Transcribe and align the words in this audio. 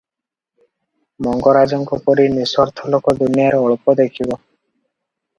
ମଙ୍ଗରାଜଙ୍କ 1.25 1.99
ପରି 2.07 2.25
ନିସ୍ୱାର୍ଥ 2.37 2.89
ଲୋକ 2.95 3.13
ଦୁନିଆରେ 3.19 3.59
ଅଳ୍ପ 3.67 3.95
ଦେଖିବ। 4.01 4.39